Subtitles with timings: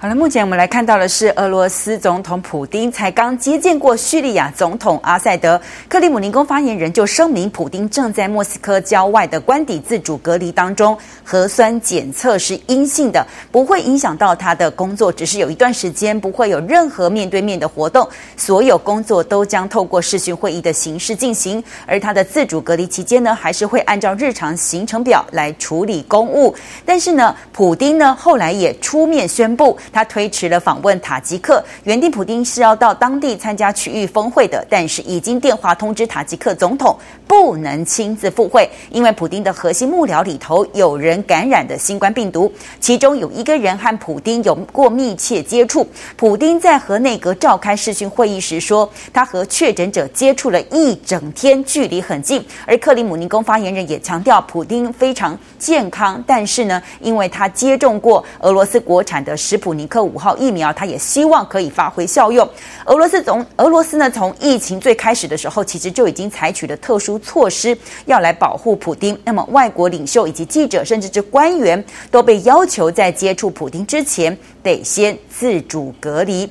[0.00, 5.60] 好了，目前我们来看到的是，俄罗斯总统普丁才刚接见过叙利亚总统阿塞德。
[5.88, 21.60] 克里姆林宫发言人就声明，普丁正在莫斯科郊外的官邸自主隔离当中，核酸检测是阴性的，不会影响到他的工作，只是有一段时间不会有任何面对面的活动，所有工作都将透过视讯会议的形式进行。
[21.86, 26.54] 而他的自主隔离期间呢，还是会按照日常行程表来处理公务。
[26.84, 29.76] 但是呢，普丁呢后来也出面宣布。
[29.92, 45.86] 他推迟了访问塔吉克，原定普丁是要到当地参加区域峰会的，但是已经电话通知塔吉克总统不能亲自赴会，因为普丁的核心幕僚里头有人感染的新冠病毒，其中有一个人和普丁有过密切接触。
[46.16, 52.44] 普丁在和内阁召开视讯会议时说，他和确诊者接触了一整天，距离很近。
[52.66, 62.46] 而克里姆林宫发言人也强调，普丁非常健康，但是呢，因为他接种过俄罗斯国产的史普尼克五号疫苗，它也希望可以发挥效用。
[62.86, 69.18] 俄罗斯从俄罗斯呢，从疫情最开始的时候，其实就已经采取了特殊措施，要来保护普丁。
[69.24, 76.50] 那么，外国领袖以及记者，甚至是官员，都被要求在接触普丁之前，得先自主隔离。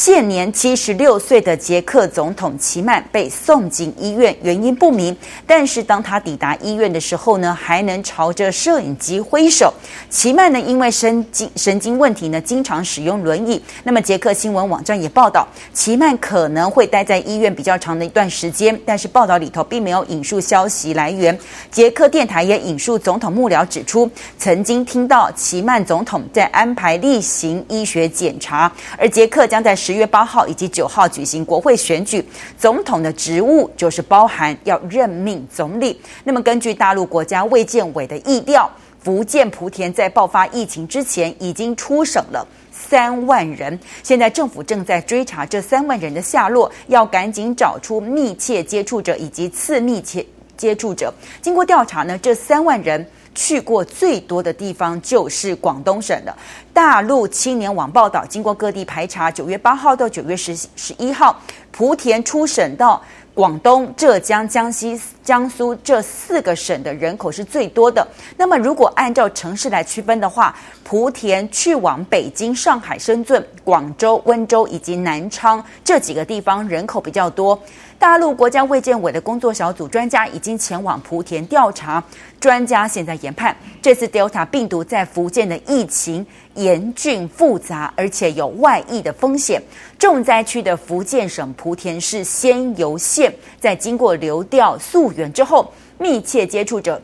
[0.00, 5.14] 现年七十六岁的捷克总统齐曼被送进医院，原因不明。
[5.44, 9.74] 但是当他抵达医院的时候呢，还能朝着摄影机挥手。
[10.08, 13.60] 齐曼呢，因为神经神经问题呢，经常使用轮椅。
[13.82, 18.80] 那么捷克新闻网站也报道，齐曼可能会待在医院比较长的一段时间。
[18.86, 21.36] 但是报道里头并没有引述消息来源。
[21.72, 29.76] 捷克电台也引述总统幕僚指出，曾经听到齐曼总统在安排例行医学检查，而捷克将在。
[29.88, 32.22] 十月八号以及九号举行国会选举，
[32.58, 35.98] 总统的职务就是包含要任命总理。
[36.24, 38.70] 那么，根据大陆国家卫健委的意调，
[39.02, 50.22] 福建莆田在爆发疫情之前已经出省了三万人，现在政府正在追查这三万人的下落，要赶紧找出密切接触者以及次密切
[50.58, 51.10] 接触者。
[51.40, 53.08] 经过调查呢，这三万人。
[53.38, 56.36] 去过最多的地方就是广东省了。
[56.72, 61.40] 大陆青年网报道，经过各地排查，九月八号到九月十十一号，
[61.72, 63.00] 莆田出省到
[63.34, 68.04] 广东、浙江、江西、江苏这四个省的人口是最多的。
[68.36, 70.52] 那么，如果按照城市来区分的话，
[70.84, 77.56] 莆田去往北京、上海、深圳、广州、温州以及南昌这几个地方人口比较多。
[77.98, 82.02] 大陆国家卫健委的工作小组专家已经前往莆田调查。
[82.38, 89.60] 专家现在研判，这次 Delta 病毒在福建的疫情严峻复杂，而且有外溢的风险。
[89.98, 97.02] 重灾区的福建省莆田市仙游县，在经过流调溯源之后，密切接触者。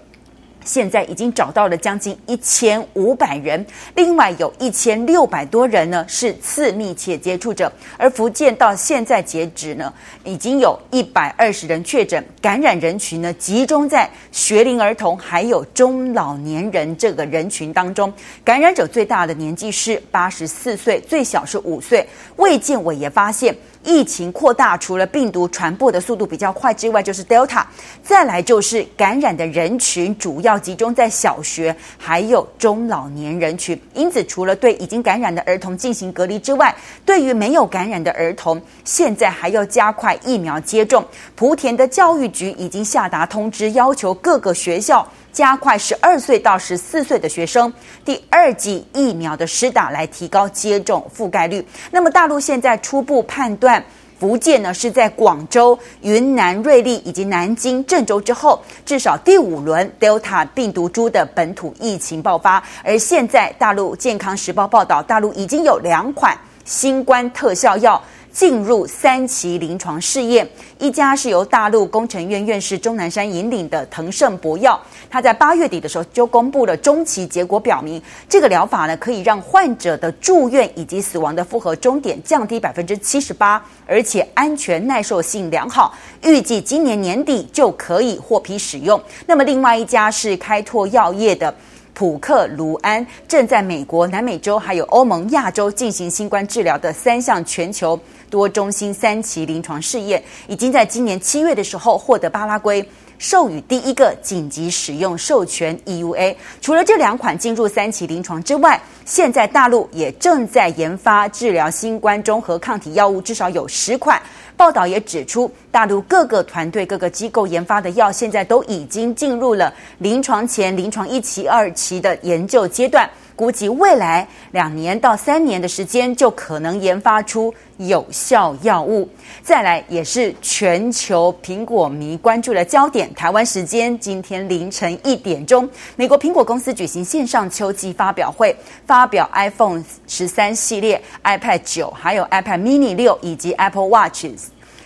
[0.64, 3.64] 现在已经找到了将近一千五百人，
[3.94, 7.70] 另外有一千六百多人呢是次密切接触者。
[7.96, 9.92] 而福建到现在截止呢，
[10.24, 18.12] 已经有一百二十人确诊，感染人群呢集中在学龄儿童还有中老年人这个人群当中。
[18.42, 22.08] 感染者最大的年纪是八十四岁，最小是五岁。
[22.36, 23.54] 卫健委也发现。
[23.86, 27.62] 疫情扩大，除了病毒传播的速度比较快之外，就是 Delta，
[28.02, 33.78] 再来就是感染的人群主要要集中在小学，还有中老年人群。
[33.92, 36.72] 因此，除了对已经感染的儿童进行隔离之外，
[37.04, 41.04] 对于没有感染的儿童，现在还要加快疫苗接种。
[41.36, 45.04] 莆田的教育局已经下达通知，要求各个学校。
[45.32, 47.72] 加快十二岁到十四岁的学生
[48.04, 51.66] 第二剂疫苗的施打，来提高接种覆盖率。
[51.90, 53.84] 那么，大陆现在初步判断，
[54.18, 62.62] 福建呢是在广州、云南瑞丽以及南京、郑州之后，至少第五轮 Delta 病毒株的本土疫情爆发。
[62.82, 68.02] 而现在，大陆健康时报报道，大陆已经有两款新冠特效药。
[68.34, 70.46] 进入三期临床试验，
[70.80, 74.78] 一家是由大陆工程院院士钟南山引领的腾盛博药，
[75.08, 89.00] 他在八月底的时候就公布了中期结果，表明这个疗法呢可以让患者的住院以及死亡的复合终点降低百分之七十八，而且安全耐受性良好，预计今年年底就可以获批使用。
[89.26, 91.54] 那么另外一家是开拓药业的。
[91.94, 97.98] 普克卢安正在美国、南美洲还有欧盟、亚洲进行新冠治疗的三项全球
[98.28, 102.86] 多中心三期临床试验，已经在今年七月的时候获得巴拉圭
[103.24, 106.36] 授予第一个紧急使用授权 EUA。
[106.60, 114.20] 除了这两款进入三期临床之外，现在大陆也正在研发治疗新冠中和抗体药物，至少有十款。
[114.58, 123.08] 报道也指出，大陆各个团队、各个机构研发的药，现在都已经进入了临床前、临床一期、二期的研究阶段。
[123.36, 129.08] 估计未来两年到三年的时间，就可能研发出有效药物。
[129.42, 133.12] 再来，也是全球苹果迷关注的焦点。
[133.14, 138.54] 台湾时间今天凌晨一点钟，美国苹果公司举行线上秋季发表会，
[138.86, 144.26] 发表 iPhone 十三系列、iPad 九，还有 iPad Mini 六以及 Apple Watch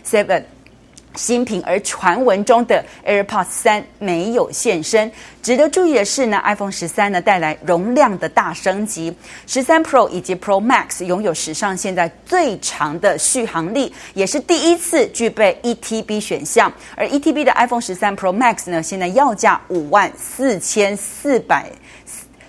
[0.04, 0.42] Seven。
[1.14, 5.10] 新品，而传闻中的 AirPods 三没有现身。
[5.43, 9.14] 值得注意的是呢，iPhone 十三呢带来容量的大升级，
[9.46, 16.72] 十三 Pro 以及 Pro Max 拥有史上现在最长的续航力，也是第一次具备 ETB 选项。
[16.94, 21.70] 而 ETB 的 iPhone 十三 Pro Max 呢，现在要价五万四千四百。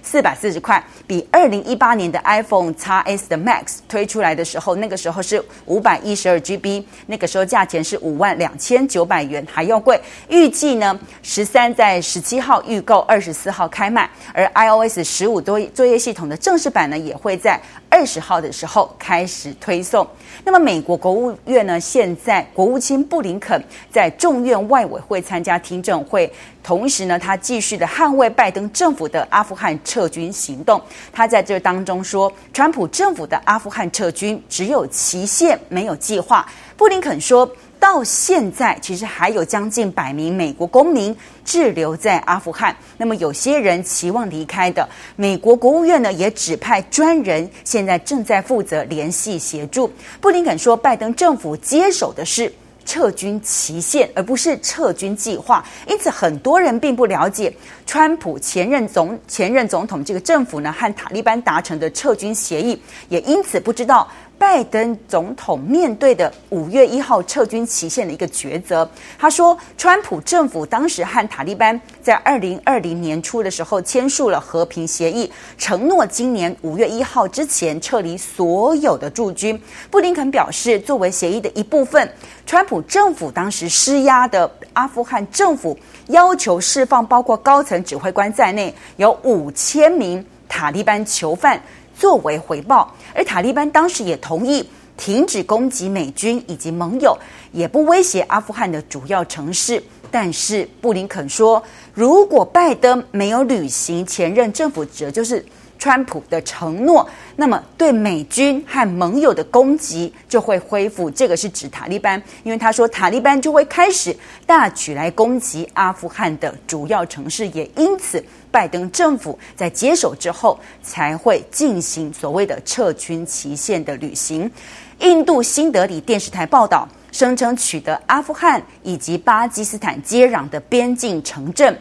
[0.09, 10.01] 四百四十块，比二零一八年的 iPhone XS 的 Max 推出来的时候，那个时候是五百一十二 GB，那个时候价钱是五万两千九百元还要贵。
[10.27, 20.07] 预计呢，十三在十七号预购，二十四号开卖，而 iOS 十五多作业系统的正式版呢，也会在二十号的时候开始推送。
[20.45, 26.31] 那么，美国国务院呢，现在国务卿布林肯在众院外委会参加听证会。
[26.61, 30.79] 同时呢，他继续的捍卫拜登政府的阿富汗撤军行动。
[31.11, 36.47] 他在这当中说，川普政府的阿富汗撤军只有期限，没有计划。
[36.77, 41.15] 布林肯说到现在，其实还有将近百名美国公民
[41.45, 42.75] 滞留在阿富汗。
[42.97, 49.91] 那么有些人期望离开的，美国国务院呢也指派专人，现在正在负责联系协助。
[50.19, 52.53] 布林肯说，拜登政府接手的是。
[52.85, 57.53] 撤军期限，而不是撤军计划，因此很多人并不了解
[57.85, 64.09] 川普前任总前任总统这个政府呢和塔利班达成的撤军协议，也因此不知道。
[64.39, 79.61] 拜登总统面对的五月一号撤军期限的一个抉择，他说，川普政府当时和塔利班在二零二零年初的时候签署了和平协议，承诺今年五月一号之前撤离所有的驻军。
[79.91, 82.09] 布林肯表示，作为协议的一部分，
[82.45, 85.77] 川普政府当时施压的阿富汗政府
[86.07, 91.61] 要求释放包括高层指挥官在内有五千名塔利班囚犯。
[91.99, 94.65] 作为回报，而塔利班当时也同意
[94.95, 97.15] 停止攻击美军以及盟友，
[97.51, 99.83] 也不威胁阿富汗的主要城市。
[100.09, 101.61] 但是布林肯说，
[101.93, 105.45] 如果拜登没有履行前任政府，职就是。
[105.79, 111.09] 川普的承诺，那么对美军和盟友的攻击就会恢复。
[111.09, 114.15] 这个是指塔利班，因为他说塔利班就会开始
[114.45, 124.51] 大举来攻击阿富汗的主要城市，也因此拜登政府在接手之后才会进行所谓的撤军期限的履行。
[124.99, 131.73] 印度新德里电视台报道，声称取得阿富汗以及巴基斯坦接壤的边境城镇。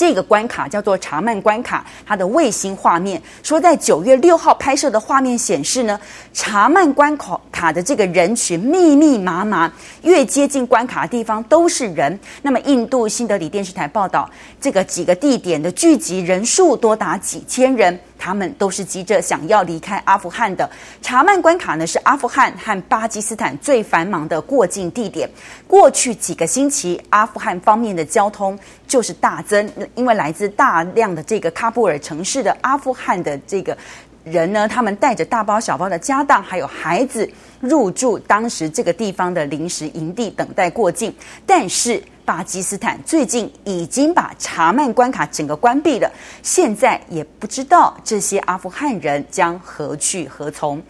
[0.00, 6.00] 这个关卡叫做查曼关卡，它的卫星画面说，在九月六号拍摄的画面显示呢，
[6.32, 9.70] 查曼关口卡的这个人群密密麻麻，
[10.00, 12.18] 越接近关卡的地方都是人。
[12.40, 14.26] 那么，印度新德里电视台报道，
[14.58, 18.00] 这个几个地点的聚集人数多达几千人。
[18.20, 20.68] 他们都是急着想要离开阿富汗的。
[21.00, 25.28] 查曼关卡呢，是阿富汗和巴基斯坦最繁忙的过境地点。
[25.66, 33.76] 过去几个星期，阿富汗方面的交通就是大增，因为来自大量的这个喀布尔城市的阿富汗的这个
[34.24, 37.26] 人呢，他们带着大包小包的家当，还有孩子
[37.58, 41.14] 入住当时这个地方的临时营地，等待过境。
[41.46, 46.08] 但是，巴基斯坦最近已经把查曼关卡整个关闭了，
[46.44, 50.80] 现在也不知道这些阿富汗人将何去何从。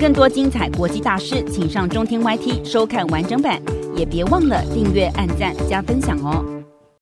[0.00, 3.60] 更多精彩国际大师，请上中天 YT 收看完整版，
[3.94, 6.55] 也别忘了订阅、按赞、加分享哦。